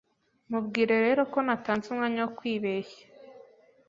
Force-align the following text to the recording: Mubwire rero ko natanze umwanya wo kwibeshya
Mubwire 0.49 0.95
rero 1.05 1.21
ko 1.31 1.37
natanze 1.45 1.85
umwanya 1.93 2.19
wo 2.23 2.31
kwibeshya 2.37 3.03